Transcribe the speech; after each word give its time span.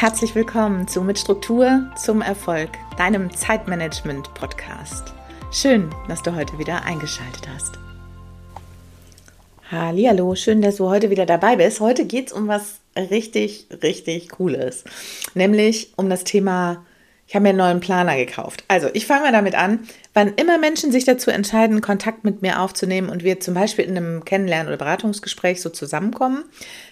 Herzlich 0.00 0.36
willkommen 0.36 0.86
zu 0.86 1.02
Mit 1.02 1.18
Struktur 1.18 1.90
zum 1.96 2.22
Erfolg, 2.22 2.70
deinem 2.98 3.34
Zeitmanagement-Podcast. 3.34 5.12
Schön, 5.50 5.90
dass 6.06 6.22
du 6.22 6.36
heute 6.36 6.56
wieder 6.56 6.84
eingeschaltet 6.84 7.48
hast. 7.52 7.80
Hallo, 9.72 10.36
schön, 10.36 10.62
dass 10.62 10.76
du 10.76 10.88
heute 10.88 11.10
wieder 11.10 11.26
dabei 11.26 11.56
bist. 11.56 11.80
Heute 11.80 12.04
geht 12.04 12.28
es 12.28 12.32
um 12.32 12.46
was 12.46 12.78
richtig, 12.96 13.66
richtig 13.82 14.28
Cooles, 14.28 14.84
nämlich 15.34 15.92
um 15.96 16.08
das 16.08 16.22
Thema 16.22 16.84
ich 17.26 17.34
habe 17.34 17.42
mir 17.42 17.48
einen 17.50 17.58
neuen 17.58 17.80
Planer 17.80 18.16
gekauft. 18.16 18.64
Also, 18.68 18.88
ich 18.94 19.04
fange 19.04 19.24
mal 19.24 19.32
damit 19.32 19.54
an, 19.54 19.80
wann 20.14 20.32
immer 20.36 20.56
Menschen 20.56 20.92
sich 20.92 21.04
dazu 21.04 21.30
entscheiden, 21.30 21.82
Kontakt 21.82 22.24
mit 22.24 22.40
mir 22.40 22.62
aufzunehmen 22.62 23.10
und 23.10 23.22
wir 23.22 23.38
zum 23.40 23.52
Beispiel 23.52 23.84
in 23.84 23.96
einem 23.96 24.24
Kennenlernen- 24.24 24.68
oder 24.68 24.78
Beratungsgespräch 24.78 25.60
so 25.60 25.68
zusammenkommen, 25.68 26.44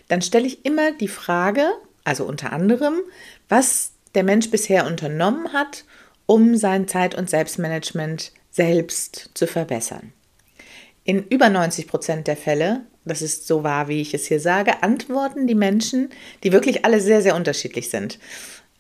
dann 0.09 0.21
stelle 0.21 0.47
ich 0.47 0.67
immer 0.67 0.93
die 0.93 1.09
Frage, 1.09 1.71
also 2.07 2.25
unter 2.25 2.53
anderem, 2.53 3.01
was 3.49 3.93
der 4.15 4.25
Mensch 4.25 4.51
bisher 4.51 4.87
unternommen 4.87 5.53
hat, 5.53 5.85
um 6.27 6.57
sein 6.57 6.89
Zeit- 6.89 7.15
und 7.15 7.29
Selbstmanagement 7.29 8.33
selbst 8.51 9.31
zu 9.35 9.47
verbessern. 9.47 10.13
In 11.05 11.25
über 11.29 11.49
90 11.49 11.87
Prozent 11.87 12.27
der 12.27 12.37
Fälle, 12.37 12.83
das 13.05 13.23
ist 13.23 13.47
so 13.47 13.63
wahr, 13.63 13.89
wie 13.89 14.01
ich 14.01 14.15
es 14.15 14.27
hier 14.27 14.41
sage, 14.41 14.83
antworten 14.83 15.47
die 15.47 15.55
Menschen, 15.55 16.11
die 16.43 16.53
wirklich 16.53 16.85
alle 16.85 17.01
sehr, 17.01 17.23
sehr 17.23 17.37
unterschiedlich 17.37 17.91
sind. 17.91 18.19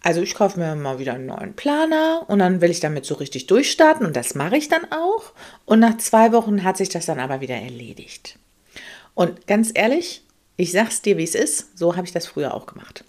Also 0.02 0.22
ich 0.22 0.34
kaufe 0.34 0.58
mir 0.58 0.74
mal 0.74 0.98
wieder 0.98 1.14
einen 1.14 1.26
neuen 1.26 1.54
Planer 1.54 2.24
und 2.28 2.38
dann 2.38 2.60
will 2.60 2.70
ich 2.70 2.80
damit 2.80 3.04
so 3.04 3.14
richtig 3.14 3.46
durchstarten 3.46 4.06
und 4.06 4.16
das 4.16 4.34
mache 4.34 4.56
ich 4.56 4.68
dann 4.68 4.90
auch. 4.90 5.32
Und 5.64 5.80
nach 5.80 5.98
zwei 5.98 6.32
Wochen 6.32 6.64
hat 6.64 6.76
sich 6.76 6.88
das 6.88 7.06
dann 7.06 7.20
aber 7.20 7.40
wieder 7.40 7.56
erledigt. 7.56 8.38
Und 9.14 9.46
ganz 9.46 9.70
ehrlich, 9.74 10.25
ich 10.56 10.72
sag's 10.72 11.02
dir, 11.02 11.16
wie 11.16 11.24
es 11.24 11.34
ist, 11.34 11.78
so 11.78 11.96
habe 11.96 12.06
ich 12.06 12.12
das 12.12 12.26
früher 12.26 12.54
auch 12.54 12.66
gemacht. 12.66 13.04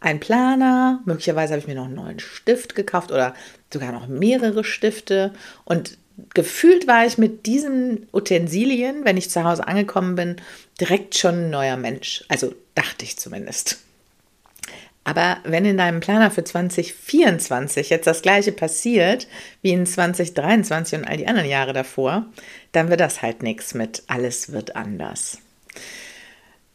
Ein 0.00 0.20
Planer, 0.20 1.00
möglicherweise 1.04 1.52
habe 1.52 1.60
ich 1.60 1.66
mir 1.66 1.74
noch 1.74 1.86
einen 1.86 1.94
neuen 1.94 2.20
Stift 2.20 2.74
gekauft 2.74 3.12
oder 3.12 3.34
sogar 3.72 3.92
noch 3.92 4.08
mehrere 4.08 4.64
Stifte 4.64 5.32
und 5.64 5.98
gefühlt 6.34 6.86
war 6.86 7.06
ich 7.06 7.18
mit 7.18 7.46
diesen 7.46 8.08
Utensilien, 8.12 9.04
wenn 9.04 9.16
ich 9.16 9.30
zu 9.30 9.44
Hause 9.44 9.66
angekommen 9.66 10.16
bin, 10.16 10.36
direkt 10.80 11.16
schon 11.16 11.46
ein 11.46 11.50
neuer 11.50 11.76
Mensch. 11.76 12.24
Also 12.28 12.54
dachte 12.74 13.04
ich 13.04 13.18
zumindest. 13.18 13.78
Aber 15.04 15.38
wenn 15.44 15.64
in 15.64 15.78
deinem 15.78 16.00
Planer 16.00 16.30
für 16.30 16.44
2024 16.44 17.88
jetzt 17.90 18.06
das 18.06 18.22
gleiche 18.22 18.52
passiert 18.52 19.28
wie 19.62 19.72
in 19.72 19.86
2023 19.86 20.98
und 20.98 21.04
all 21.06 21.16
die 21.16 21.26
anderen 21.26 21.48
Jahre 21.48 21.72
davor, 21.72 22.26
dann 22.72 22.90
wird 22.90 23.00
das 23.00 23.22
halt 23.22 23.42
nichts 23.42 23.74
mit 23.74 24.02
alles 24.08 24.52
wird 24.52 24.76
anders. 24.76 25.38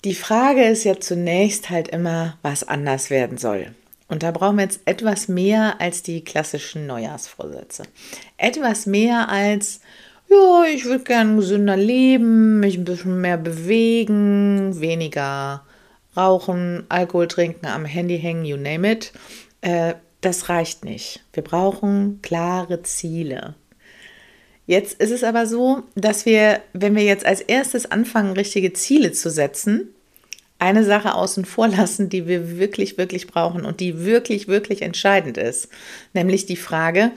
Die 0.05 0.13
Frage 0.13 0.63
ist 0.63 0.83
ja 0.83 0.99
zunächst 0.99 1.71
halt 1.71 1.87
immer, 1.87 2.37
was 2.43 2.63
anders 2.67 3.09
werden 3.09 3.39
soll. 3.39 3.73
Und 4.07 4.21
da 4.21 4.29
brauchen 4.29 4.57
wir 4.57 4.63
jetzt 4.63 4.81
etwas 4.85 5.27
mehr 5.27 5.81
als 5.81 6.03
die 6.03 6.23
klassischen 6.23 6.85
Neujahrsvorsätze. 6.85 7.85
Etwas 8.37 8.85
mehr 8.85 9.29
als, 9.29 9.79
ja, 10.29 10.63
ich 10.71 10.85
würde 10.85 11.05
gerne 11.05 11.37
gesünder 11.37 11.75
leben, 11.75 12.59
mich 12.59 12.77
ein 12.77 12.85
bisschen 12.85 13.19
mehr 13.19 13.37
bewegen, 13.39 14.79
weniger 14.79 15.65
Rauchen, 16.15 16.83
Alkohol 16.87 17.27
trinken, 17.27 17.65
am 17.65 17.85
Handy 17.85 18.19
hängen, 18.19 18.45
you 18.45 18.57
name 18.57 18.91
it. 18.91 19.11
Äh, 19.61 19.95
das 20.21 20.49
reicht 20.49 20.85
nicht. 20.85 21.23
Wir 21.33 21.43
brauchen 21.43 22.19
klare 22.21 22.83
Ziele. 22.83 23.55
Jetzt 24.67 25.01
ist 25.01 25.11
es 25.11 25.23
aber 25.23 25.47
so, 25.47 25.81
dass 25.95 26.27
wir, 26.27 26.61
wenn 26.73 26.95
wir 26.95 27.03
jetzt 27.03 27.25
als 27.25 27.41
erstes 27.41 27.89
anfangen, 27.89 28.33
richtige 28.33 28.71
Ziele 28.73 29.11
zu 29.11 29.31
setzen, 29.31 29.94
eine 30.57 30.83
Sache 30.83 31.13
außen 31.13 31.45
vor 31.45 31.67
lassen, 31.67 32.09
die 32.09 32.27
wir 32.27 32.57
wirklich, 32.57 32.97
wirklich 32.97 33.27
brauchen 33.27 33.65
und 33.65 33.79
die 33.79 34.05
wirklich, 34.05 34.47
wirklich 34.47 34.81
entscheidend 34.81 35.37
ist. 35.37 35.69
Nämlich 36.13 36.45
die 36.45 36.55
Frage, 36.55 37.11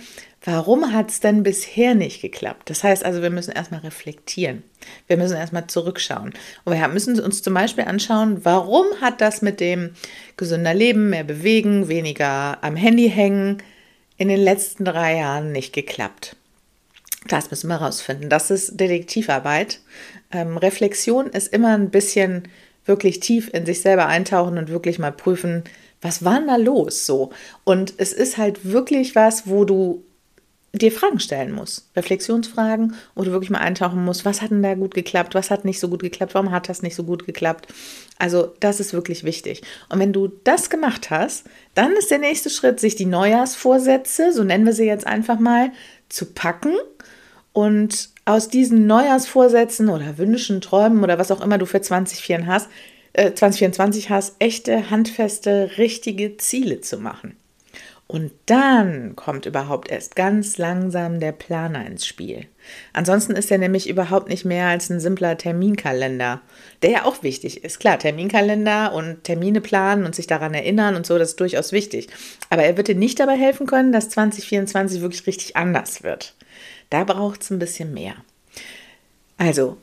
Warum 0.45 0.93
hat 0.93 1.11
es 1.11 1.19
denn 1.19 1.43
bisher 1.43 1.95
nicht 1.95 2.23
geklappt? 2.23 2.71
Das 2.71 2.85
heißt 2.85 3.05
also, 3.05 3.23
wir 3.23 3.31
müssen 3.31 3.51
erstmal 3.51 3.81
reflektieren. 3.81 4.63
Wir 5.09 5.17
müssen 5.17 5.37
erstmal 5.37 5.67
zurückschauen. 5.67 6.33
Und 6.65 6.73
wir 6.73 6.89
müssen 6.89 7.19
uns 7.19 7.43
zum 7.43 7.55
Beispiel 7.55 7.85
anschauen, 7.85 8.45
warum 8.45 8.87
hat 9.01 9.21
das 9.21 9.43
mit 9.43 9.59
dem 9.59 9.95
gesünder 10.37 10.75
Leben, 10.75 11.11
mehr 11.11 11.25
bewegen, 11.25 11.89
weniger 11.89 12.63
am 12.63 12.77
Handy 12.77 13.11
hängen 13.11 13.59
in 14.17 14.29
den 14.29 14.41
letzten 14.41 14.85
drei 14.85 15.17
Jahren 15.17 15.51
nicht 15.51 15.73
geklappt? 15.73 16.37
Das 17.27 17.51
müssen 17.51 17.69
wir 17.69 17.77
rausfinden. 17.77 18.31
Das 18.31 18.53
ist 18.53 18.79
Detektivarbeit. 18.79 19.81
Ähm, 20.31 20.57
Reflexion 20.57 21.27
ist 21.27 21.53
immer 21.53 21.75
ein 21.75 21.91
bisschen 21.91 22.45
wirklich 22.89 23.21
tief 23.21 23.51
in 23.53 23.67
sich 23.67 23.81
selber 23.81 24.07
eintauchen 24.07 24.59
und 24.59 24.69
wirklich 24.69 24.99
mal 24.99 25.13
prüfen, 25.13 25.65
was 26.01 26.25
war 26.25 26.39
denn 26.39 26.49
da 26.49 26.57
los 26.57 27.07
so? 27.07 27.31
Und 27.65 27.95
es 27.99 28.13
ist 28.13 28.39
halt 28.39 28.71
wirklich 28.71 29.15
was, 29.15 29.47
wo 29.47 29.65
du 29.65 30.05
dir 30.73 30.93
Fragen 30.93 31.19
stellen 31.19 31.53
muss, 31.53 31.89
Reflexionsfragen, 31.97 32.95
wo 33.15 33.23
du 33.23 33.33
wirklich 33.33 33.51
mal 33.51 33.61
eintauchen 33.61 34.05
musst, 34.05 34.25
was 34.25 34.43
hat 34.43 34.51
denn 34.51 34.63
da 34.63 34.75
gut 34.75 34.95
geklappt, 34.95 35.35
was 35.35 35.51
hat 35.51 35.65
nicht 35.65 35.81
so 35.81 35.89
gut 35.89 36.03
geklappt, 36.03 36.35
warum 36.35 36.51
hat 36.51 36.69
das 36.69 36.83
nicht 36.83 36.95
so 36.95 37.05
gut 37.05 37.25
geklappt. 37.27 37.69
Also 38.19 38.55
das 38.61 38.79
ist 38.79 38.93
wirklich 38.93 39.25
wichtig. 39.25 39.63
Und 39.89 39.99
wenn 39.99 40.13
du 40.13 40.29
das 40.45 40.69
gemacht 40.69 41.11
hast, 41.11 41.47
dann 41.75 41.93
ist 41.93 42.11
der 42.11 42.19
nächste 42.19 42.51
Schritt, 42.51 42.81
sich 42.81 42.97
die 42.97 43.07
Neujahrsvorsätze, 43.07 44.33
so 44.33 44.45
nennen 44.45 44.67
wir 44.67 44.75
sie 44.75 44.85
jetzt 44.85 45.07
einfach 45.07 45.39
mal, 45.39 45.73
zu 46.09 46.27
packen 46.27 46.75
und 47.53 48.11
aus 48.29 48.49
diesen 48.49 48.87
Neujahrsvorsätzen 48.87 49.89
oder 49.89 50.19
Wünschen, 50.19 50.61
Träumen 50.61 51.03
oder 51.03 51.19
was 51.19 51.31
auch 51.31 51.41
immer 51.41 51.57
du 51.57 51.65
für 51.65 51.81
2024 51.81 52.47
hast, 52.47 52.69
äh, 53.15 53.33
2024 53.33 54.11
hast, 54.11 54.37
echte, 54.39 54.91
handfeste, 54.91 55.71
richtige 55.79 56.37
Ziele 56.37 56.83
zu 56.83 56.99
machen. 56.99 57.37
Und 58.07 58.33
dann 58.47 59.17
kommt 59.17 59.47
überhaupt 59.47 59.91
erst 59.91 60.15
ganz 60.15 60.57
langsam 60.57 61.21
der 61.21 61.33
Planer 61.33 61.87
ins 61.87 62.07
Spiel. 62.07 62.47
Ansonsten 62.93 63.33
ist 63.33 63.51
er 63.51 63.59
nämlich 63.59 63.89
überhaupt 63.89 64.29
nicht 64.29 64.45
mehr 64.45 64.67
als 64.67 64.89
ein 64.91 65.01
simpler 65.01 65.37
Terminkalender, 65.37 66.41
der 66.83 66.91
ja 66.91 67.05
auch 67.05 67.23
wichtig 67.23 67.65
ist. 67.65 67.81
Klar, 67.81 67.99
Terminkalender 67.99 68.95
und 68.95 69.25
Termine 69.25 69.61
planen 69.63 70.05
und 70.05 70.15
sich 70.15 70.27
daran 70.27 70.55
erinnern 70.55 70.97
und 70.97 71.07
so, 71.07 71.19
das 71.19 71.31
ist 71.31 71.41
durchaus 71.41 71.73
wichtig. 71.73 72.09
Aber 72.51 72.63
er 72.63 72.77
wird 72.77 72.89
dir 72.89 72.95
nicht 72.95 73.21
dabei 73.21 73.37
helfen 73.37 73.67
können, 73.67 73.93
dass 73.93 74.11
2024 74.11 75.01
wirklich 75.01 75.27
richtig 75.27 75.57
anders 75.57 76.03
wird. 76.03 76.35
Da 76.91 77.05
braucht 77.05 77.43
es 77.43 77.51
ein 77.51 77.59
bisschen 77.59 77.93
mehr. 77.93 78.15
Also, 79.37 79.77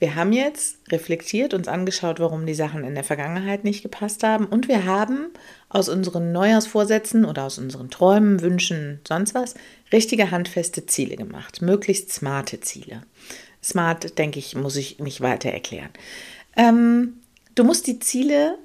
wir 0.00 0.16
haben 0.16 0.32
jetzt 0.32 0.76
reflektiert, 0.90 1.54
uns 1.54 1.66
angeschaut, 1.66 2.20
warum 2.20 2.44
die 2.46 2.54
Sachen 2.54 2.84
in 2.84 2.94
der 2.94 3.04
Vergangenheit 3.04 3.64
nicht 3.64 3.82
gepasst 3.82 4.22
haben 4.22 4.44
und 4.44 4.68
wir 4.68 4.84
haben 4.84 5.28
aus 5.68 5.88
unseren 5.88 6.32
Neujahrsvorsätzen 6.32 7.24
oder 7.24 7.44
aus 7.44 7.58
unseren 7.58 7.90
Träumen, 7.90 8.42
Wünschen, 8.42 9.00
sonst 9.06 9.34
was, 9.34 9.54
richtige 9.92 10.30
handfeste 10.30 10.84
Ziele 10.84 11.16
gemacht, 11.16 11.62
möglichst 11.62 12.12
smarte 12.12 12.60
Ziele. 12.60 13.02
Smart, 13.62 14.18
denke 14.18 14.38
ich, 14.38 14.54
muss 14.54 14.76
ich 14.76 14.98
nicht 14.98 15.22
weiter 15.22 15.50
erklären. 15.50 15.90
Ähm, 16.54 17.14
du 17.54 17.64
musst 17.64 17.86
die 17.86 17.98
Ziele 17.98 18.58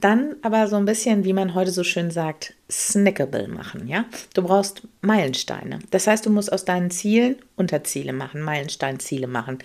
dann 0.00 0.36
aber 0.42 0.66
so 0.68 0.76
ein 0.76 0.84
bisschen, 0.84 1.24
wie 1.24 1.32
man 1.32 1.54
heute 1.54 1.70
so 1.70 1.84
schön 1.84 2.10
sagt, 2.10 2.54
snackable 2.70 3.48
machen, 3.48 3.88
ja? 3.88 4.04
Du 4.34 4.42
brauchst 4.42 4.82
Meilensteine. 5.00 5.80
Das 5.90 6.06
heißt, 6.06 6.26
du 6.26 6.30
musst 6.30 6.52
aus 6.52 6.64
deinen 6.64 6.90
Zielen 6.90 7.36
Unterziele 7.56 8.12
machen, 8.12 8.42
Meilensteinziele 8.42 9.26
machen, 9.26 9.58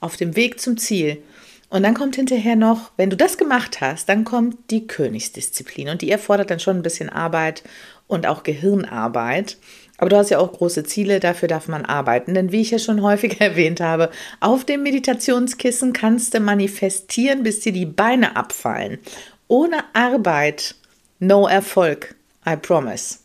auf 0.00 0.16
dem 0.16 0.36
Weg 0.36 0.60
zum 0.60 0.76
Ziel. 0.76 1.22
Und 1.68 1.82
dann 1.84 1.94
kommt 1.94 2.16
hinterher 2.16 2.56
noch, 2.56 2.92
wenn 2.98 3.08
du 3.08 3.16
das 3.16 3.38
gemacht 3.38 3.80
hast, 3.80 4.08
dann 4.08 4.24
kommt 4.24 4.70
die 4.70 4.86
Königsdisziplin 4.86 5.88
und 5.88 6.02
die 6.02 6.10
erfordert 6.10 6.50
dann 6.50 6.60
schon 6.60 6.76
ein 6.76 6.82
bisschen 6.82 7.08
Arbeit 7.08 7.62
und 8.06 8.26
auch 8.26 8.42
Gehirnarbeit. 8.42 9.56
Aber 9.96 10.10
du 10.10 10.16
hast 10.16 10.30
ja 10.30 10.38
auch 10.38 10.52
große 10.52 10.84
Ziele, 10.84 11.20
dafür 11.20 11.48
darf 11.48 11.68
man 11.68 11.84
arbeiten. 11.84 12.34
Denn 12.34 12.52
wie 12.52 12.60
ich 12.60 12.72
ja 12.72 12.78
schon 12.78 13.02
häufig 13.02 13.40
erwähnt 13.40 13.80
habe, 13.80 14.10
auf 14.40 14.64
dem 14.64 14.82
Meditationskissen 14.82 15.92
kannst 15.92 16.34
du 16.34 16.40
manifestieren, 16.40 17.42
bis 17.42 17.60
dir 17.60 17.72
die 17.72 17.86
Beine 17.86 18.36
abfallen. 18.36 18.98
Ohne 19.52 19.84
Arbeit, 19.94 20.76
no 21.18 21.46
Erfolg. 21.46 22.14
I 22.48 22.56
promise. 22.56 23.18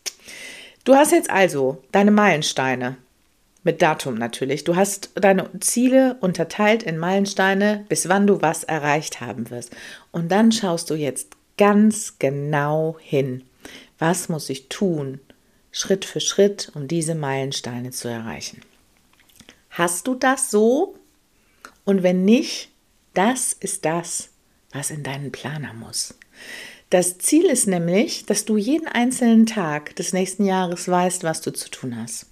Du 0.83 0.93
hast 0.93 1.13
jetzt 1.13 1.29
also 1.29 1.81
deine 1.93 2.11
Meilensteine. 2.11 2.97
Mit 3.63 3.81
Datum 3.81 4.15
natürlich. 4.15 4.65
Du 4.65 4.75
hast 4.75 5.11
deine 5.15 5.49
Ziele 5.61 6.17
unterteilt 6.19 6.83
in 6.83 6.97
Meilensteine, 6.97 7.85
bis 7.87 8.09
wann 8.09 8.27
du 8.27 8.41
was 8.41 8.65
erreicht 8.65 9.21
haben 9.21 9.49
wirst. 9.51 9.73
Und 10.11 10.29
dann 10.29 10.51
schaust 10.51 10.89
du 10.89 10.95
jetzt 10.95 11.29
ganz 11.57 12.19
genau 12.19 12.97
hin. 12.99 13.45
Was 13.97 14.27
muss 14.27 14.49
ich 14.49 14.67
tun, 14.67 15.21
Schritt 15.71 16.03
für 16.03 16.19
Schritt, 16.19 16.73
um 16.75 16.89
diese 16.89 17.15
Meilensteine 17.15 17.91
zu 17.91 18.09
erreichen? 18.09 18.59
Hast 19.69 20.07
du 20.07 20.13
das 20.13 20.51
so? 20.51 20.97
Und 21.85 22.03
wenn 22.03 22.25
nicht, 22.25 22.67
das 23.13 23.53
ist 23.53 23.85
das, 23.85 24.27
was 24.71 24.91
in 24.91 25.03
deinen 25.03 25.31
Planer 25.31 25.73
muss. 25.73 26.13
Das 26.89 27.17
Ziel 27.17 27.45
ist 27.45 27.67
nämlich, 27.67 28.25
dass 28.25 28.45
du 28.45 28.55
jeden 28.55 28.87
einzelnen 28.87 29.45
Tag 29.45 29.95
des 29.97 30.13
nächsten 30.13 30.45
Jahres 30.45 30.87
weißt, 30.87 31.23
was 31.23 31.41
du 31.41 31.51
zu 31.51 31.69
tun 31.69 32.01
hast. 32.01 32.27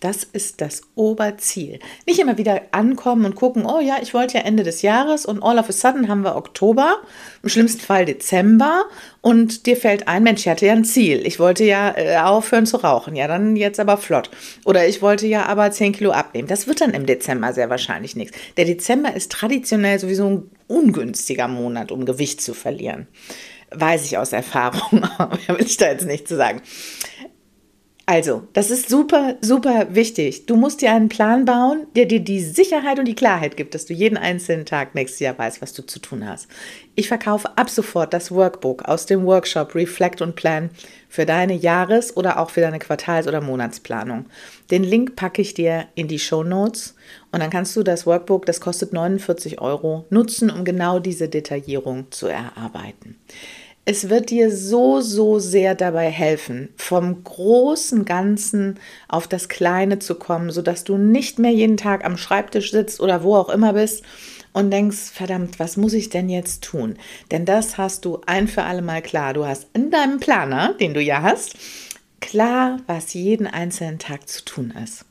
Das 0.00 0.24
ist 0.24 0.60
das 0.60 0.82
Oberziel. 0.94 1.78
Nicht 2.06 2.18
immer 2.18 2.36
wieder 2.36 2.60
ankommen 2.72 3.24
und 3.24 3.34
gucken, 3.34 3.64
oh 3.64 3.80
ja, 3.80 3.96
ich 4.02 4.12
wollte 4.12 4.36
ja 4.36 4.44
Ende 4.44 4.62
des 4.62 4.82
Jahres 4.82 5.24
und 5.24 5.42
all 5.42 5.58
of 5.58 5.70
a 5.70 5.72
sudden 5.72 6.08
haben 6.08 6.22
wir 6.22 6.36
Oktober, 6.36 6.96
im 7.42 7.48
schlimmsten 7.48 7.80
Fall 7.80 8.04
Dezember 8.04 8.84
und 9.22 9.64
dir 9.66 9.76
fällt 9.76 10.06
ein, 10.06 10.22
Mensch, 10.22 10.42
ich 10.42 10.48
hatte 10.48 10.66
ja 10.66 10.74
ein 10.74 10.84
Ziel. 10.84 11.26
Ich 11.26 11.40
wollte 11.40 11.64
ja 11.64 11.96
äh, 11.96 12.18
aufhören 12.18 12.66
zu 12.66 12.76
rauchen. 12.76 13.16
Ja, 13.16 13.26
dann 13.26 13.56
jetzt 13.56 13.80
aber 13.80 13.96
flott. 13.96 14.30
Oder 14.64 14.86
ich 14.86 15.00
wollte 15.00 15.26
ja 15.26 15.46
aber 15.46 15.70
10 15.70 15.92
Kilo 15.92 16.10
abnehmen. 16.10 16.48
Das 16.48 16.66
wird 16.66 16.82
dann 16.82 16.92
im 16.92 17.06
Dezember 17.06 17.54
sehr 17.54 17.70
wahrscheinlich 17.70 18.16
nichts. 18.16 18.36
Der 18.58 18.66
Dezember 18.66 19.14
ist 19.14 19.32
traditionell 19.32 19.98
sowieso 19.98 20.28
ein 20.28 20.50
ungünstiger 20.68 21.48
Monat, 21.48 21.90
um 21.90 22.04
Gewicht 22.04 22.42
zu 22.42 22.52
verlieren. 22.52 23.06
Weiß 23.70 24.04
ich 24.04 24.18
aus 24.18 24.32
Erfahrung, 24.32 25.04
aber 25.18 25.38
will 25.48 25.66
ich 25.66 25.76
da 25.78 25.86
jetzt 25.86 26.06
nicht 26.06 26.28
zu 26.28 26.36
sagen. 26.36 26.60
Also, 28.08 28.46
das 28.52 28.70
ist 28.70 28.88
super, 28.88 29.34
super 29.40 29.88
wichtig. 29.90 30.46
Du 30.46 30.54
musst 30.54 30.80
dir 30.80 30.92
einen 30.92 31.08
Plan 31.08 31.44
bauen, 31.44 31.88
der 31.96 32.06
dir 32.06 32.20
die 32.20 32.38
Sicherheit 32.38 33.00
und 33.00 33.06
die 33.06 33.16
Klarheit 33.16 33.56
gibt, 33.56 33.74
dass 33.74 33.84
du 33.84 33.94
jeden 33.94 34.16
einzelnen 34.16 34.64
Tag 34.64 34.94
nächstes 34.94 35.18
Jahr 35.18 35.36
weißt, 35.36 35.60
was 35.60 35.72
du 35.72 35.84
zu 35.84 35.98
tun 35.98 36.24
hast. 36.24 36.46
Ich 36.94 37.08
verkaufe 37.08 37.58
ab 37.58 37.68
sofort 37.68 38.14
das 38.14 38.30
Workbook 38.30 38.84
aus 38.84 39.06
dem 39.06 39.26
Workshop 39.26 39.74
Reflect 39.74 40.22
und 40.22 40.36
Plan 40.36 40.70
für 41.08 41.26
deine 41.26 41.54
Jahres- 41.54 42.16
oder 42.16 42.38
auch 42.38 42.50
für 42.50 42.60
deine 42.60 42.78
Quartals- 42.78 43.26
oder 43.26 43.40
Monatsplanung. 43.40 44.26
Den 44.70 44.84
Link 44.84 45.16
packe 45.16 45.42
ich 45.42 45.54
dir 45.54 45.88
in 45.96 46.06
die 46.06 46.20
Show 46.20 46.44
Notes 46.44 46.94
und 47.32 47.40
dann 47.40 47.50
kannst 47.50 47.74
du 47.74 47.82
das 47.82 48.06
Workbook, 48.06 48.46
das 48.46 48.60
kostet 48.60 48.92
49 48.92 49.60
Euro, 49.60 50.06
nutzen, 50.10 50.50
um 50.50 50.64
genau 50.64 51.00
diese 51.00 51.28
Detaillierung 51.28 52.12
zu 52.12 52.28
erarbeiten. 52.28 53.16
Es 53.88 54.08
wird 54.08 54.30
dir 54.30 54.50
so, 54.50 55.00
so 55.00 55.38
sehr 55.38 55.76
dabei 55.76 56.10
helfen, 56.10 56.70
vom 56.76 57.22
großen 57.22 58.04
Ganzen 58.04 58.80
auf 59.06 59.28
das 59.28 59.48
Kleine 59.48 60.00
zu 60.00 60.16
kommen, 60.16 60.50
sodass 60.50 60.82
du 60.82 60.96
nicht 60.98 61.38
mehr 61.38 61.52
jeden 61.52 61.76
Tag 61.76 62.04
am 62.04 62.16
Schreibtisch 62.16 62.72
sitzt 62.72 63.00
oder 63.00 63.22
wo 63.22 63.36
auch 63.36 63.48
immer 63.48 63.74
bist 63.74 64.02
und 64.52 64.72
denkst, 64.72 65.12
verdammt, 65.12 65.60
was 65.60 65.76
muss 65.76 65.92
ich 65.92 66.08
denn 66.08 66.28
jetzt 66.28 66.64
tun? 66.64 66.96
Denn 67.30 67.44
das 67.44 67.78
hast 67.78 68.04
du 68.04 68.20
ein 68.26 68.48
für 68.48 68.64
alle 68.64 68.82
Mal 68.82 69.02
klar. 69.02 69.34
Du 69.34 69.46
hast 69.46 69.68
in 69.72 69.92
deinem 69.92 70.18
Planer, 70.18 70.74
den 70.74 70.92
du 70.92 71.00
ja 71.00 71.22
hast, 71.22 71.54
klar, 72.20 72.80
was 72.88 73.14
jeden 73.14 73.46
einzelnen 73.46 74.00
Tag 74.00 74.28
zu 74.28 74.44
tun 74.44 74.74
ist. 74.82 75.04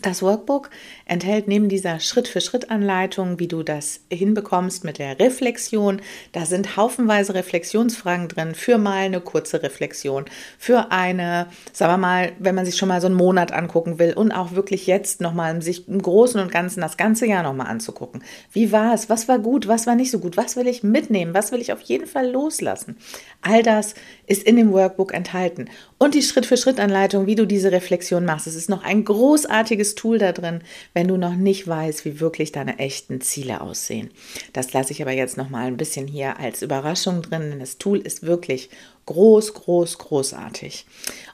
Das 0.00 0.22
Workbook 0.22 0.70
enthält 1.06 1.48
neben 1.48 1.68
dieser 1.68 1.98
Schritt-für-Schritt-Anleitung, 1.98 3.40
wie 3.40 3.48
du 3.48 3.64
das 3.64 4.00
hinbekommst 4.12 4.84
mit 4.84 4.98
der 4.98 5.18
Reflexion, 5.18 6.00
da 6.30 6.46
sind 6.46 6.76
haufenweise 6.76 7.34
Reflexionsfragen 7.34 8.28
drin 8.28 8.54
für 8.54 8.78
mal 8.78 8.98
eine 8.98 9.20
kurze 9.20 9.60
Reflexion, 9.60 10.26
für 10.56 10.92
eine, 10.92 11.48
sagen 11.72 11.92
wir 11.94 11.98
mal, 11.98 12.32
wenn 12.38 12.54
man 12.54 12.64
sich 12.64 12.76
schon 12.76 12.88
mal 12.88 13.00
so 13.00 13.08
einen 13.08 13.16
Monat 13.16 13.52
angucken 13.52 13.98
will 13.98 14.12
und 14.12 14.30
auch 14.30 14.52
wirklich 14.52 14.86
jetzt 14.86 15.20
nochmal 15.20 15.60
sich 15.62 15.88
im 15.88 16.00
Großen 16.00 16.40
und 16.40 16.52
Ganzen 16.52 16.80
das 16.80 16.96
ganze 16.96 17.26
Jahr 17.26 17.42
nochmal 17.42 17.66
anzugucken. 17.66 18.22
Wie 18.52 18.70
war 18.70 18.94
es? 18.94 19.10
Was 19.10 19.26
war 19.26 19.40
gut? 19.40 19.66
Was 19.66 19.88
war 19.88 19.96
nicht 19.96 20.12
so 20.12 20.20
gut? 20.20 20.36
Was 20.36 20.54
will 20.54 20.68
ich 20.68 20.84
mitnehmen? 20.84 21.34
Was 21.34 21.50
will 21.50 21.60
ich 21.60 21.72
auf 21.72 21.80
jeden 21.80 22.06
Fall 22.06 22.30
loslassen? 22.30 22.98
All 23.42 23.64
das 23.64 23.94
ist 24.26 24.44
in 24.44 24.56
dem 24.56 24.72
Workbook 24.72 25.12
enthalten. 25.12 25.68
Und 25.98 26.14
die 26.14 26.22
Schritt-für-Schritt-Anleitung, 26.22 27.26
wie 27.26 27.34
du 27.34 27.46
diese 27.46 27.72
Reflexion 27.72 28.24
machst. 28.24 28.46
Es 28.46 28.54
ist 28.54 28.68
noch 28.68 28.84
ein 28.84 29.04
großartiges 29.04 29.87
Tool 29.94 30.18
da 30.18 30.32
drin, 30.32 30.60
wenn 30.94 31.08
du 31.08 31.16
noch 31.16 31.34
nicht 31.34 31.66
weißt, 31.66 32.04
wie 32.04 32.20
wirklich 32.20 32.52
deine 32.52 32.78
echten 32.78 33.20
Ziele 33.20 33.60
aussehen. 33.60 34.10
Das 34.52 34.72
lasse 34.72 34.92
ich 34.92 35.02
aber 35.02 35.12
jetzt 35.12 35.36
noch 35.36 35.50
mal 35.50 35.66
ein 35.66 35.76
bisschen 35.76 36.06
hier 36.06 36.38
als 36.38 36.62
Überraschung 36.62 37.22
drin, 37.22 37.50
denn 37.50 37.60
das 37.60 37.78
Tool 37.78 37.98
ist 37.98 38.22
wirklich 38.22 38.70
groß, 39.08 39.54
groß, 39.54 39.96
großartig. 39.98 40.84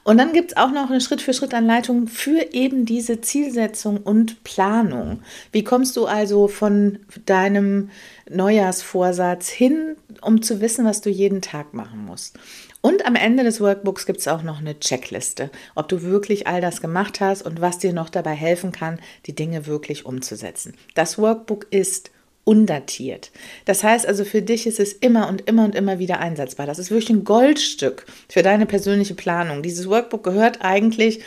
Und 0.05 0.17
dann 0.17 0.31
gibt 0.31 0.51
es 0.51 0.57
auch 0.57 0.71
noch 0.71 0.89
eine 0.89 1.01
Schritt-für-Schritt-Anleitung 1.01 2.07
für 2.07 2.53
eben 2.53 2.85
diese 2.85 3.19
Zielsetzung 3.19 3.97
und 3.97 4.43
Planung. 4.45 5.21
Wie 5.51 5.65
kommst 5.65 5.97
du 5.97 6.05
also 6.05 6.47
von 6.47 6.99
deinem 7.25 7.89
Neujahrsvorsatz 8.29 9.49
hin, 9.49 9.97
um 10.21 10.41
zu 10.41 10.61
wissen, 10.61 10.85
was 10.85 11.01
du 11.01 11.09
jeden 11.09 11.41
Tag 11.41 11.73
machen 11.73 12.05
musst? 12.05 12.39
Und 12.85 13.03
am 13.07 13.15
Ende 13.15 13.43
des 13.43 13.61
Workbooks 13.61 14.05
gibt 14.05 14.19
es 14.19 14.27
auch 14.27 14.43
noch 14.43 14.59
eine 14.59 14.79
Checkliste, 14.79 15.49
ob 15.73 15.87
du 15.87 16.03
wirklich 16.03 16.45
all 16.45 16.61
das 16.61 16.81
gemacht 16.81 17.19
hast 17.19 17.41
und 17.41 17.59
was 17.59 17.79
dir 17.79 17.93
noch 17.93 18.11
dabei 18.11 18.33
helfen 18.33 18.71
kann, 18.71 18.99
die 19.25 19.33
Dinge 19.33 19.65
wirklich 19.65 20.05
umzusetzen. 20.05 20.75
Das 20.93 21.17
Workbook 21.17 21.65
ist 21.71 22.11
undatiert. 22.43 23.31
Das 23.65 23.83
heißt 23.83 24.05
also, 24.05 24.23
für 24.23 24.43
dich 24.43 24.67
ist 24.67 24.79
es 24.79 24.93
immer 24.93 25.27
und 25.29 25.49
immer 25.49 25.65
und 25.65 25.73
immer 25.73 25.97
wieder 25.97 26.19
einsetzbar. 26.19 26.67
Das 26.67 26.77
ist 26.77 26.91
wirklich 26.91 27.09
ein 27.09 27.23
Goldstück 27.23 28.05
für 28.29 28.43
deine 28.43 28.67
persönliche 28.67 29.15
Planung. 29.15 29.63
Dieses 29.63 29.89
Workbook 29.89 30.23
gehört 30.23 30.59
eigentlich 30.61 31.21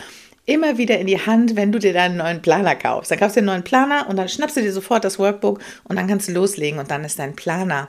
immer 0.47 0.79
wieder 0.79 1.01
in 1.01 1.09
die 1.09 1.27
Hand, 1.27 1.57
wenn 1.57 1.73
du 1.73 1.81
dir 1.81 1.93
deinen 1.93 2.19
neuen 2.19 2.41
Planer 2.41 2.77
kaufst. 2.77 3.11
Dann 3.11 3.19
kaufst 3.19 3.35
du 3.35 3.41
den 3.41 3.47
neuen 3.47 3.65
Planer 3.65 4.07
und 4.09 4.15
dann 4.15 4.29
schnappst 4.29 4.57
du 4.57 4.63
dir 4.63 4.73
sofort 4.73 5.03
das 5.05 5.19
Workbook 5.19 5.59
und 5.83 5.97
dann 5.97 6.07
kannst 6.07 6.29
du 6.29 6.33
loslegen 6.33 6.79
und 6.79 6.93
dann 6.93 7.05
ist 7.05 7.19
dein 7.19 7.35
Planer 7.35 7.89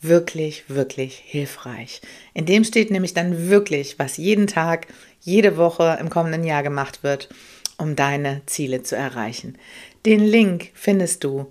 wirklich, 0.00 0.68
wirklich 0.68 1.22
hilfreich. 1.24 2.00
In 2.34 2.46
dem 2.46 2.64
steht 2.64 2.90
nämlich 2.90 3.14
dann 3.14 3.48
wirklich, 3.48 3.98
was 3.98 4.16
jeden 4.16 4.46
Tag, 4.46 4.86
jede 5.20 5.56
Woche 5.56 5.98
im 6.00 6.10
kommenden 6.10 6.44
Jahr 6.44 6.62
gemacht 6.62 7.02
wird, 7.02 7.28
um 7.78 7.96
deine 7.96 8.42
Ziele 8.46 8.82
zu 8.82 8.96
erreichen. 8.96 9.58
Den 10.04 10.20
Link 10.20 10.70
findest 10.74 11.24
du 11.24 11.50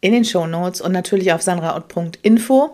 in 0.00 0.12
den 0.12 0.24
Show 0.24 0.46
Notes 0.46 0.80
und 0.80 0.92
natürlich 0.92 1.32
auf 1.32 1.42
sandraout.info. 1.42 2.70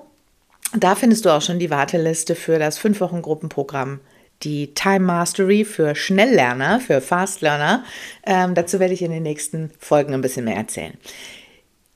Da 0.75 0.95
findest 0.95 1.25
du 1.25 1.31
auch 1.31 1.43
schon 1.43 1.59
die 1.59 1.71
Warteliste 1.71 2.35
für 2.35 2.59
das 2.59 2.81
5-Wochen-Gruppenprogramm 2.81 4.01
die 4.43 4.75
Time 4.75 5.01
Mastery 5.01 5.65
für 5.65 5.95
Schnelllerner, 5.95 6.81
für 6.81 7.01
Fast 7.01 7.41
Learner. 7.41 7.85
Ähm, 8.25 8.55
dazu 8.55 8.81
werde 8.81 8.95
ich 8.95 9.03
in 9.03 9.11
den 9.11 9.23
nächsten 9.23 9.71
Folgen 9.79 10.15
ein 10.15 10.21
bisschen 10.21 10.45
mehr 10.45 10.57
erzählen. 10.57 10.95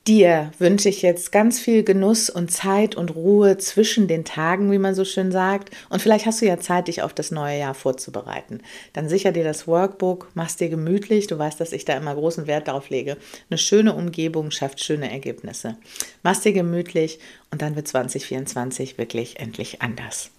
Dir 0.07 0.51
wünsche 0.57 0.89
ich 0.89 1.03
jetzt 1.03 1.31
ganz 1.31 1.59
viel 1.59 1.83
Genuss 1.83 2.31
und 2.31 2.51
Zeit 2.51 2.95
und 2.95 3.13
Ruhe 3.13 3.59
zwischen 3.59 4.07
den 4.07 4.25
Tagen, 4.25 4.71
wie 4.71 4.79
man 4.79 4.95
so 4.95 5.05
schön 5.05 5.31
sagt. 5.31 5.69
Und 5.89 6.01
vielleicht 6.01 6.25
hast 6.25 6.41
du 6.41 6.47
ja 6.47 6.59
Zeit, 6.59 6.87
dich 6.87 7.03
auf 7.03 7.13
das 7.13 7.29
neue 7.29 7.59
Jahr 7.59 7.75
vorzubereiten. 7.75 8.61
Dann 8.93 9.07
sicher 9.07 9.31
dir 9.31 9.43
das 9.43 9.67
Workbook, 9.67 10.29
machst 10.33 10.59
dir 10.59 10.69
gemütlich. 10.69 11.27
Du 11.27 11.37
weißt, 11.37 11.59
dass 11.59 11.71
ich 11.71 11.85
da 11.85 11.95
immer 11.95 12.15
großen 12.15 12.47
Wert 12.47 12.67
darauf 12.67 12.89
lege. 12.89 13.15
Eine 13.51 13.59
schöne 13.59 13.93
Umgebung 13.93 14.49
schafft 14.49 14.83
schöne 14.83 15.11
Ergebnisse. 15.11 15.77
Machst 16.23 16.45
dir 16.45 16.53
gemütlich 16.53 17.19
und 17.51 17.61
dann 17.61 17.75
wird 17.75 17.87
2024 17.87 18.97
wirklich 18.97 19.39
endlich 19.39 19.83
anders. 19.83 20.31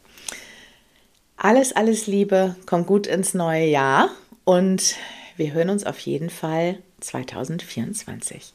Alles, 1.36 1.72
alles 1.72 2.08
Liebe, 2.08 2.56
komm 2.66 2.84
gut 2.84 3.06
ins 3.06 3.32
neue 3.32 3.66
Jahr 3.66 4.10
und 4.42 4.96
wir 5.36 5.52
hören 5.52 5.70
uns 5.70 5.84
auf 5.84 6.00
jeden 6.00 6.30
Fall 6.30 6.78
2024. 6.98 8.54